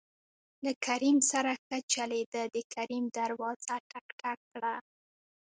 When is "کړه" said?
4.51-4.75